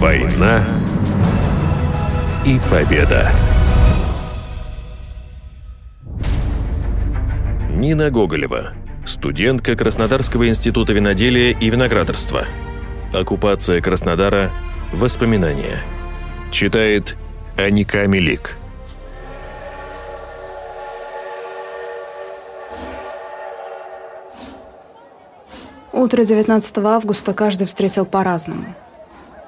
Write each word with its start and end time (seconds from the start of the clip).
Война 0.00 0.66
и 2.44 2.58
победа. 2.70 3.30
Нина 7.70 8.10
Гоголева, 8.10 8.72
студентка 9.06 9.76
Краснодарского 9.76 10.48
института 10.48 10.92
виноделия 10.92 11.52
и 11.52 11.70
виноградарства. 11.70 12.44
Оккупация 13.12 13.80
Краснодара. 13.80 14.50
Воспоминания. 14.92 15.80
Читает 16.50 17.16
Аника 17.56 18.06
Мелик. 18.06 18.56
Утро 25.92 26.24
19 26.24 26.78
августа 26.78 27.32
каждый 27.32 27.66
встретил 27.68 28.04
по-разному. 28.04 28.74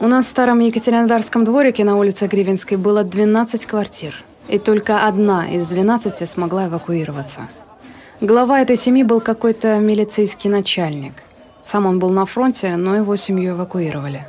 У 0.00 0.06
нас 0.06 0.26
в 0.26 0.28
старом 0.28 0.60
Екатеринодарском 0.60 1.42
дворике 1.42 1.82
на 1.82 1.96
улице 1.96 2.28
Гривенской 2.28 2.76
было 2.76 3.02
12 3.02 3.66
квартир, 3.66 4.14
и 4.46 4.56
только 4.56 5.08
одна 5.08 5.48
из 5.48 5.66
12 5.66 6.30
смогла 6.30 6.68
эвакуироваться. 6.68 7.48
Глава 8.20 8.60
этой 8.60 8.76
семьи 8.76 9.02
был 9.02 9.20
какой-то 9.20 9.76
милицейский 9.80 10.50
начальник. 10.50 11.14
Сам 11.64 11.86
он 11.86 11.98
был 11.98 12.10
на 12.10 12.26
фронте, 12.26 12.76
но 12.76 12.94
его 12.94 13.16
семью 13.16 13.54
эвакуировали. 13.54 14.28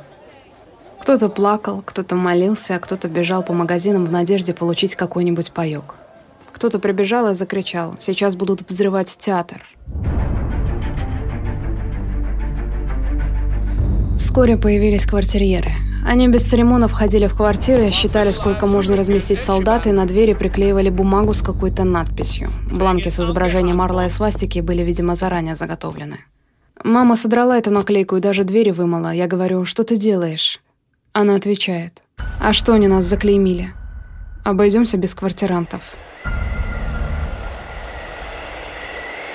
Кто-то 1.02 1.28
плакал, 1.28 1.82
кто-то 1.86 2.16
молился, 2.16 2.74
а 2.74 2.80
кто-то 2.80 3.06
бежал 3.06 3.44
по 3.44 3.52
магазинам 3.52 4.06
в 4.06 4.10
надежде 4.10 4.52
получить 4.52 4.96
какой-нибудь 4.96 5.52
паёк. 5.52 5.94
Кто-то 6.50 6.80
прибежал 6.80 7.30
и 7.30 7.34
закричал 7.34 7.94
«Сейчас 8.00 8.34
будут 8.34 8.68
взрывать 8.68 9.16
театр». 9.16 9.62
Вскоре 14.30 14.56
появились 14.56 15.06
квартирьеры. 15.06 15.72
Они 16.06 16.28
без 16.28 16.42
церемонов 16.42 16.92
входили 16.92 17.26
в 17.26 17.34
квартиры, 17.34 17.90
считали, 17.90 18.30
сколько 18.30 18.68
можно 18.68 18.94
разместить 18.94 19.40
солдат, 19.40 19.88
и 19.88 19.90
на 19.90 20.06
двери 20.06 20.34
приклеивали 20.34 20.88
бумагу 20.88 21.34
с 21.34 21.42
какой-то 21.42 21.82
надписью. 21.82 22.48
Бланки 22.70 23.08
с 23.08 23.18
изображением 23.18 23.80
орла 23.80 24.06
и 24.06 24.08
свастики 24.08 24.60
были, 24.60 24.82
видимо, 24.82 25.16
заранее 25.16 25.56
заготовлены. 25.56 26.18
Мама 26.84 27.16
содрала 27.16 27.58
эту 27.58 27.72
наклейку 27.72 28.18
и 28.18 28.20
даже 28.20 28.44
двери 28.44 28.70
вымыла. 28.70 29.12
Я 29.12 29.26
говорю, 29.26 29.64
что 29.64 29.82
ты 29.82 29.96
делаешь? 29.96 30.60
Она 31.12 31.34
отвечает, 31.34 32.00
а 32.38 32.52
что 32.52 32.74
они 32.74 32.86
нас 32.86 33.06
заклеймили? 33.06 33.74
Обойдемся 34.44 34.96
без 34.96 35.12
квартирантов. 35.12 35.82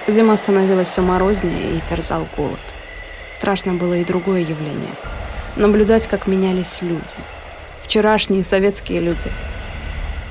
Зима 0.08 0.38
становилась 0.38 0.88
все 0.88 1.02
морознее 1.02 1.76
и 1.76 1.82
терзал 1.90 2.26
голод. 2.38 2.75
Страшно 3.36 3.74
было 3.74 3.96
и 3.96 4.06
другое 4.06 4.42
явление. 4.42 4.94
Наблюдать, 5.56 6.08
как 6.08 6.28
менялись 6.28 6.78
люди. 6.82 7.02
Вчерашние 7.84 8.44
советские 8.44 9.02
люди. 9.02 9.32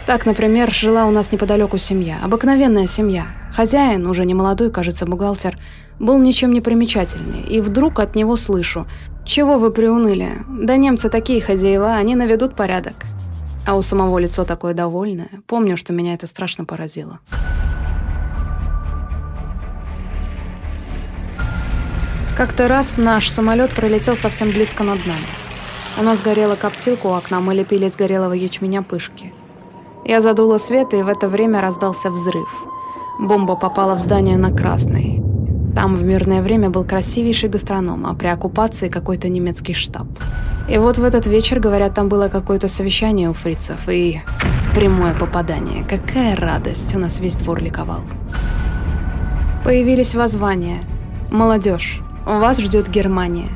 Так, 0.06 0.26
например, 0.26 0.72
жила 0.72 1.06
у 1.06 1.10
нас 1.10 1.32
неподалеку 1.32 1.78
семья. 1.78 2.18
Обыкновенная 2.22 2.86
семья. 2.86 3.26
Хозяин, 3.52 4.06
уже 4.06 4.24
не 4.24 4.34
молодой, 4.34 4.70
кажется, 4.70 5.06
бухгалтер, 5.06 5.58
был 5.98 6.18
ничем 6.18 6.52
не 6.52 6.60
примечательный. 6.60 7.42
И 7.42 7.60
вдруг 7.60 8.00
от 8.00 8.16
него 8.16 8.36
слышу. 8.36 8.86
«Чего 9.24 9.58
вы 9.58 9.70
приуныли? 9.70 10.28
Да 10.48 10.76
немцы 10.76 11.08
такие 11.08 11.40
хозяева, 11.40 11.94
они 11.94 12.14
наведут 12.14 12.54
порядок». 12.54 12.94
А 13.66 13.76
у 13.76 13.82
самого 13.82 14.18
лицо 14.18 14.44
такое 14.44 14.74
довольное. 14.74 15.30
Помню, 15.46 15.78
что 15.78 15.94
меня 15.94 16.12
это 16.12 16.26
страшно 16.26 16.66
поразило. 16.66 17.20
Как-то 22.36 22.66
раз 22.66 22.96
наш 22.96 23.30
самолет 23.30 23.70
пролетел 23.70 24.16
совсем 24.16 24.50
близко 24.50 24.82
над 24.82 25.06
нами. 25.06 25.26
У 25.96 26.02
нас 26.02 26.20
горела 26.20 26.56
коптилка 26.56 27.06
у 27.06 27.10
окна, 27.10 27.40
мы 27.40 27.54
лепили 27.54 27.86
из 27.86 27.94
горелого 27.94 28.32
ячменя 28.32 28.82
пышки. 28.82 29.32
Я 30.04 30.20
задула 30.20 30.58
свет, 30.58 30.94
и 30.94 31.02
в 31.02 31.08
это 31.08 31.28
время 31.28 31.60
раздался 31.60 32.10
взрыв. 32.10 32.48
Бомба 33.20 33.54
попала 33.54 33.94
в 33.94 34.00
здание 34.00 34.36
на 34.36 34.50
Красной. 34.50 35.22
Там 35.76 35.94
в 35.94 36.02
мирное 36.02 36.42
время 36.42 36.70
был 36.70 36.84
красивейший 36.84 37.48
гастроном, 37.48 38.04
а 38.04 38.14
при 38.14 38.26
оккупации 38.26 38.88
какой-то 38.88 39.28
немецкий 39.28 39.74
штаб. 39.74 40.08
И 40.68 40.76
вот 40.78 40.98
в 40.98 41.04
этот 41.04 41.28
вечер, 41.28 41.60
говорят, 41.60 41.94
там 41.94 42.08
было 42.08 42.28
какое-то 42.28 42.66
совещание 42.66 43.30
у 43.30 43.32
фрицев, 43.32 43.88
и 43.88 44.20
прямое 44.74 45.14
попадание. 45.14 45.84
Какая 45.84 46.34
радость, 46.34 46.96
у 46.96 46.98
нас 46.98 47.20
весь 47.20 47.36
двор 47.36 47.62
ликовал. 47.62 48.00
Появились 49.64 50.16
воззвания. 50.16 50.80
Молодежь, 51.30 52.03
вас 52.24 52.58
ждет 52.58 52.88
Германия. 52.88 53.50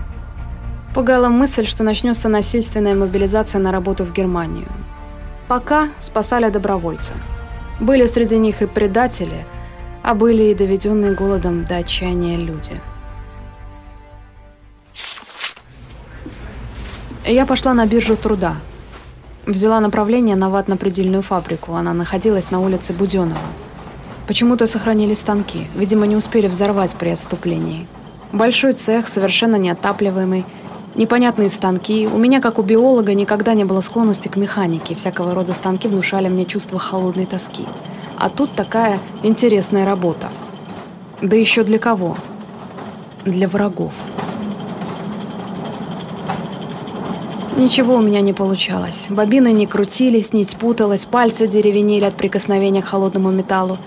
Пугала 0.94 1.28
мысль, 1.28 1.66
что 1.66 1.84
начнется 1.84 2.28
насильственная 2.28 2.94
мобилизация 2.94 3.60
на 3.60 3.72
работу 3.72 4.04
в 4.04 4.12
Германию. 4.12 4.68
Пока 5.48 5.88
спасали 5.98 6.50
добровольцы. 6.50 7.12
Были 7.80 8.06
среди 8.06 8.36
них 8.36 8.60
и 8.60 8.66
предатели, 8.66 9.46
а 10.02 10.14
были 10.14 10.44
и 10.44 10.54
доведенные 10.54 11.12
голодом 11.12 11.64
до 11.64 11.76
отчаяния 11.76 12.36
люди. 12.36 12.80
Я 17.24 17.46
пошла 17.46 17.74
на 17.74 17.86
биржу 17.86 18.16
труда. 18.16 18.56
Взяла 19.46 19.80
направление 19.80 20.36
на 20.36 20.50
ватно-предельную 20.50 21.22
фабрику. 21.22 21.74
Она 21.74 21.94
находилась 21.94 22.50
на 22.50 22.60
улице 22.60 22.92
Буденова. 22.92 23.38
Почему-то 24.26 24.66
сохранились 24.66 25.20
станки. 25.20 25.68
Видимо, 25.74 26.06
не 26.06 26.16
успели 26.16 26.48
взорвать 26.48 26.94
при 26.96 27.10
отступлении. 27.10 27.86
Большой 28.32 28.74
цех, 28.74 29.08
совершенно 29.08 29.56
неотапливаемый, 29.56 30.44
непонятные 30.94 31.48
станки. 31.48 32.06
У 32.06 32.18
меня, 32.18 32.40
как 32.40 32.58
у 32.58 32.62
биолога, 32.62 33.14
никогда 33.14 33.54
не 33.54 33.64
было 33.64 33.80
склонности 33.80 34.28
к 34.28 34.36
механике. 34.36 34.94
Всякого 34.94 35.34
рода 35.34 35.52
станки 35.52 35.88
внушали 35.88 36.28
мне 36.28 36.44
чувство 36.44 36.78
холодной 36.78 37.24
тоски. 37.24 37.64
А 38.18 38.28
тут 38.28 38.52
такая 38.52 38.98
интересная 39.22 39.86
работа. 39.86 40.28
Да 41.22 41.36
еще 41.36 41.64
для 41.64 41.78
кого? 41.78 42.16
Для 43.24 43.48
врагов. 43.48 43.94
Ничего 47.56 47.96
у 47.96 48.00
меня 48.00 48.20
не 48.20 48.32
получалось. 48.32 49.06
Бобины 49.08 49.52
не 49.52 49.66
крутились, 49.66 50.32
нить 50.32 50.56
путалась, 50.56 51.06
пальцы 51.06 51.48
деревенели 51.48 52.04
от 52.04 52.14
прикосновения 52.14 52.82
к 52.82 52.86
холодному 52.86 53.30
металлу. 53.30 53.78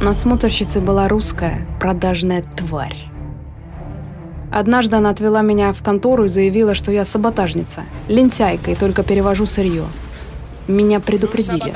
Насмотрщицей 0.00 0.80
была 0.80 1.08
русская 1.08 1.66
продажная 1.78 2.42
тварь. 2.56 3.09
Однажды 4.50 4.96
она 4.96 5.10
отвела 5.10 5.42
меня 5.42 5.72
в 5.72 5.82
контору 5.82 6.24
и 6.24 6.28
заявила, 6.28 6.74
что 6.74 6.90
я 6.90 7.04
саботажница, 7.04 7.84
лентяйка 8.08 8.72
и 8.72 8.74
только 8.74 9.02
перевожу 9.02 9.46
сырье. 9.46 9.84
Меня 10.66 11.00
предупредили. 11.00 11.74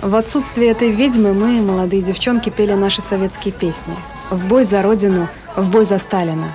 В 0.00 0.14
отсутствие 0.14 0.70
этой 0.70 0.90
ведьмы 0.90 1.32
мы, 1.32 1.60
молодые 1.60 2.02
девчонки, 2.02 2.50
пели 2.50 2.74
наши 2.74 3.02
советские 3.02 3.52
песни. 3.52 3.96
В 4.30 4.46
бой 4.46 4.64
за 4.64 4.82
родину, 4.82 5.28
в 5.56 5.70
бой 5.70 5.84
за 5.84 5.98
Сталина. 5.98 6.48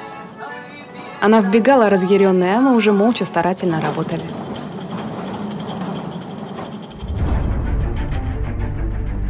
Она 1.19 1.41
вбегала 1.41 1.89
разъяренная, 1.89 2.57
а 2.57 2.61
мы 2.61 2.75
уже 2.75 2.91
молча 2.91 3.25
старательно 3.25 3.81
работали. 3.81 4.23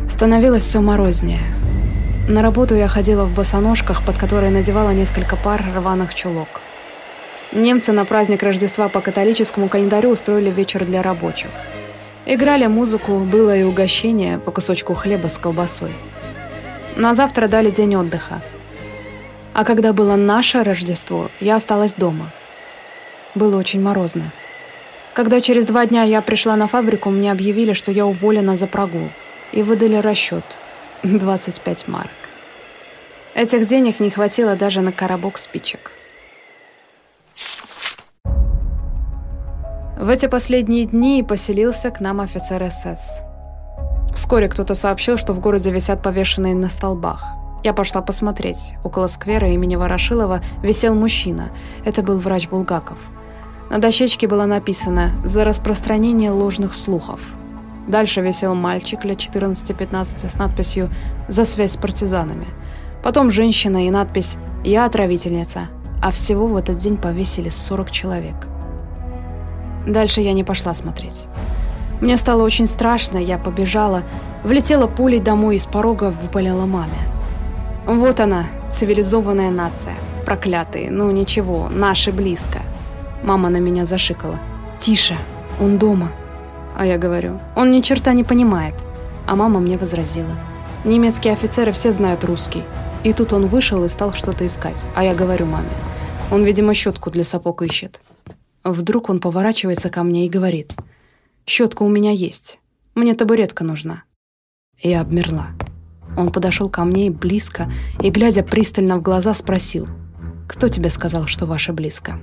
Становилось 0.10 0.64
все 0.64 0.80
морознее. 0.80 1.42
На 2.28 2.42
работу 2.42 2.74
я 2.74 2.88
ходила 2.88 3.26
в 3.26 3.34
босоножках, 3.34 4.06
под 4.06 4.18
которые 4.18 4.50
надевала 4.50 4.92
несколько 4.92 5.36
пар 5.36 5.62
рваных 5.76 6.16
чулок. 6.16 6.62
Немцы 7.52 7.92
на 7.92 8.06
праздник 8.06 8.44
Рождества 8.44 8.88
по 8.88 9.02
католическому 9.02 9.68
календарю 9.68 10.12
устроили 10.12 10.50
вечер 10.50 10.86
для 10.86 11.02
рабочих. 11.02 11.50
Играли 12.26 12.68
музыку, 12.68 13.20
было 13.20 13.54
и 13.58 13.64
угощение 13.64 14.40
по 14.40 14.52
кусочку 14.52 14.94
хлеба 14.94 15.28
с 15.28 15.38
колбасой. 15.38 15.92
На 16.96 17.14
завтра 17.14 17.50
дали 17.50 17.72
день 17.72 17.98
отдыха. 17.98 18.42
А 19.54 19.66
когда 19.66 19.92
было 19.92 20.16
наше 20.16 20.64
Рождество, 20.64 21.30
я 21.42 21.58
осталась 21.58 21.96
дома. 21.96 22.32
Было 23.36 23.58
очень 23.58 23.82
морозно. 23.82 24.32
Когда 25.14 25.42
через 25.42 25.66
два 25.66 25.86
дня 25.86 26.04
я 26.04 26.22
пришла 26.22 26.56
на 26.56 26.70
фабрику, 26.70 27.10
мне 27.10 27.34
объявили, 27.34 27.74
что 27.74 27.92
я 27.92 28.06
уволена 28.06 28.56
за 28.56 28.68
прогул. 28.68 29.10
И 29.52 29.62
выдали 29.62 29.96
расчет– 29.96 30.46
25 31.04 31.88
марок. 31.90 32.12
Этих 33.36 33.68
денег 33.68 34.00
не 34.00 34.10
хватило 34.10 34.56
даже 34.56 34.80
на 34.80 34.94
коробок 34.94 35.38
спичек. 35.38 35.92
В 39.98 40.10
эти 40.10 40.28
последние 40.28 40.86
дни 40.86 41.26
поселился 41.28 41.92
к 41.92 42.00
нам 42.00 42.22
офицер 42.22 42.66
СС. 42.66 43.02
Вскоре 44.14 44.48
кто-то 44.48 44.76
сообщил, 44.76 45.18
что 45.18 45.34
в 45.34 45.40
городе 45.40 45.72
висят 45.72 46.02
повешенные 46.02 46.56
на 46.56 46.70
столбах. 46.70 47.26
Я 47.64 47.74
пошла 47.74 48.02
посмотреть. 48.02 48.74
Около 48.84 49.08
сквера 49.08 49.50
имени 49.50 49.76
Ворошилова 49.76 50.42
висел 50.62 50.96
мужчина. 50.96 51.50
Это 51.84 52.02
был 52.02 52.20
врач 52.20 52.48
Булгаков. 52.48 52.98
На 53.70 53.80
дощечке 53.80 54.28
было 54.28 54.46
написано 54.46 55.12
«За 55.26 55.44
распространение 55.44 56.32
ложных 56.32 56.74
слухов». 56.74 57.20
Дальше 57.88 58.22
висел 58.22 58.56
мальчик 58.56 59.04
лет 59.04 59.20
14-15 59.20 60.30
с 60.30 60.36
надписью 60.36 60.90
«За 61.28 61.46
связь 61.46 61.74
с 61.74 61.78
партизанами». 61.78 62.48
Потом 63.04 63.32
женщина 63.32 63.86
и 63.86 63.90
надпись 63.90 64.38
«Я 64.64 64.86
отравительница». 64.86 65.68
А 66.02 66.12
всего 66.12 66.48
в 66.48 66.58
этот 66.58 66.78
день 66.78 66.98
повесили 66.98 67.50
40 67.50 67.92
человек. 67.92 68.36
Дальше 69.88 70.22
я 70.22 70.34
не 70.34 70.44
пошла 70.44 70.74
смотреть. 70.74 71.28
Мне 72.02 72.18
стало 72.18 72.44
очень 72.44 72.68
страшно, 72.68 73.18
я 73.18 73.38
побежала, 73.38 74.04
влетела 74.44 74.88
пулей 74.88 75.20
домой 75.20 75.56
и 75.56 75.60
с 75.60 75.66
порога 75.66 76.10
выпалила 76.10 76.66
маме. 76.66 77.00
Вот 77.86 78.20
она, 78.20 78.46
цивилизованная 78.78 79.52
нация. 79.52 79.94
Проклятые, 80.26 80.90
ну 80.90 81.12
ничего, 81.12 81.70
наши 81.70 82.12
близко. 82.12 82.60
Мама 83.24 83.50
на 83.50 83.58
меня 83.58 83.86
зашикала. 83.86 84.40
«Тише, 84.80 85.16
он 85.62 85.78
дома». 85.78 86.10
А 86.76 86.86
я 86.86 86.98
говорю, 86.98 87.40
он 87.56 87.72
ни 87.72 87.82
черта 87.82 88.14
не 88.14 88.24
понимает. 88.24 88.74
А 89.28 89.36
мама 89.36 89.60
мне 89.60 89.78
возразила. 89.78 90.36
Немецкие 90.86 91.34
офицеры 91.34 91.72
все 91.72 91.94
знают 91.94 92.24
русский. 92.24 92.64
И 93.04 93.14
тут 93.14 93.34
он 93.34 93.48
вышел 93.48 93.84
и 93.84 93.90
стал 93.90 94.14
что-то 94.14 94.46
искать. 94.46 94.84
А 94.96 95.04
я 95.04 95.14
говорю 95.14 95.46
маме. 95.46 95.70
Он, 96.32 96.44
видимо, 96.44 96.74
щетку 96.74 97.12
для 97.12 97.24
сапог 97.24 97.62
ищет. 97.62 98.02
Вдруг 98.64 99.10
он 99.10 99.20
поворачивается 99.20 99.90
ко 99.90 100.04
мне 100.04 100.26
и 100.26 100.30
говорит. 100.30 100.74
«Щетка 101.46 101.84
у 101.84 101.90
меня 101.90 102.12
есть. 102.12 102.60
Мне 102.96 103.14
табуретка 103.14 103.66
нужна». 103.66 104.04
Я 104.78 105.02
обмерла. 105.02 105.48
Он 106.16 106.32
подошел 106.32 106.70
ко 106.70 106.86
мне 106.86 107.12
близко 107.12 107.70
и, 108.02 108.10
глядя 108.10 108.44
пристально 108.44 108.98
в 108.98 109.02
глаза, 109.02 109.34
спросил. 109.34 109.88
«Кто 110.48 110.70
тебе 110.70 110.90
сказал, 110.90 111.28
что 111.28 111.46
ваше 111.46 111.74
близко?» 111.74 112.20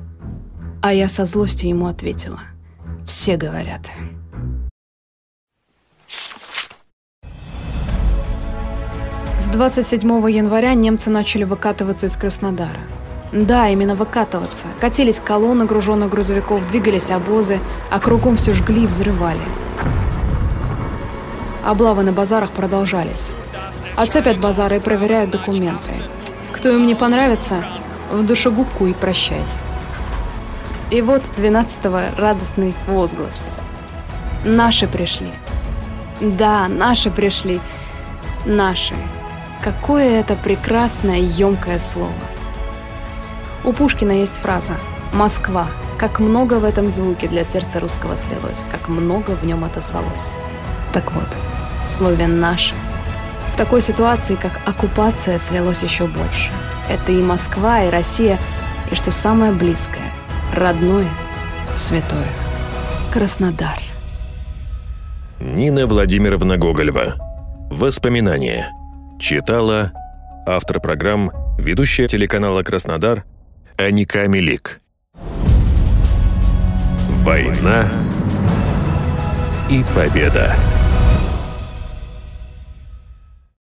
А 0.82 0.94
я 0.94 1.08
со 1.08 1.26
злостью 1.26 1.68
ему 1.68 1.86
ответила. 1.86 2.40
«Все 3.04 3.36
говорят». 3.36 3.82
27 9.52 10.30
января 10.30 10.74
немцы 10.74 11.10
начали 11.10 11.42
выкатываться 11.42 12.06
из 12.06 12.16
Краснодара. 12.16 12.80
Да, 13.32 13.68
именно 13.68 13.96
выкатываться. 13.96 14.62
Катились 14.80 15.20
колонны 15.24 15.64
груженных 15.64 16.08
грузовиков, 16.08 16.66
двигались 16.68 17.10
обозы, 17.10 17.58
а 17.90 17.98
кругом 17.98 18.36
все 18.36 18.52
жгли 18.52 18.84
и 18.84 18.86
взрывали. 18.86 19.40
Облавы 21.64 22.04
на 22.04 22.12
базарах 22.12 22.52
продолжались. 22.52 23.26
Оцепят 23.96 24.38
базары 24.38 24.76
и 24.76 24.80
проверяют 24.80 25.30
документы. 25.30 25.90
Кто 26.52 26.70
им 26.70 26.86
не 26.86 26.94
понравится, 26.94 27.64
в 28.12 28.24
душегубку 28.24 28.86
и 28.86 28.92
прощай. 28.92 29.42
И 30.92 31.02
вот 31.02 31.22
12-го 31.36 32.20
радостный 32.20 32.72
возглас. 32.86 33.36
Наши 34.44 34.86
пришли. 34.86 35.30
Да, 36.20 36.68
наши 36.68 37.10
пришли. 37.10 37.60
Наши. 38.46 38.94
Какое 39.62 40.20
это 40.20 40.36
прекрасное, 40.36 41.18
емкое 41.18 41.78
слово. 41.92 42.12
У 43.62 43.72
Пушкина 43.72 44.12
есть 44.12 44.34
фраза 44.34 44.72
«Москва». 45.12 45.66
Как 45.98 46.18
много 46.18 46.54
в 46.54 46.64
этом 46.64 46.88
звуке 46.88 47.28
для 47.28 47.44
сердца 47.44 47.78
русского 47.78 48.16
слилось, 48.16 48.58
как 48.72 48.88
много 48.88 49.32
в 49.32 49.44
нем 49.44 49.64
отозвалось. 49.64 50.28
Так 50.94 51.12
вот, 51.12 51.28
в 51.86 51.90
слове 51.90 52.26
«наше» 52.26 52.74
в 53.52 53.56
такой 53.58 53.82
ситуации, 53.82 54.36
как 54.36 54.60
оккупация, 54.64 55.38
слилось 55.38 55.82
еще 55.82 56.06
больше. 56.06 56.50
Это 56.88 57.12
и 57.12 57.22
Москва, 57.22 57.82
и 57.82 57.90
Россия, 57.90 58.38
и 58.90 58.94
что 58.94 59.12
самое 59.12 59.52
близкое, 59.52 60.10
родное, 60.54 61.08
святое. 61.78 62.28
Краснодар. 63.12 63.78
Нина 65.38 65.86
Владимировна 65.86 66.56
Гоголева. 66.56 67.16
Воспоминания. 67.70 68.72
Читала 69.20 69.92
автор 70.46 70.80
программ, 70.80 71.30
ведущая 71.58 72.08
телеканала 72.08 72.62
«Краснодар» 72.62 73.24
Аника 73.76 74.26
Мелик. 74.26 74.80
Война 77.22 77.86
и 79.68 79.84
победа. 79.94 80.56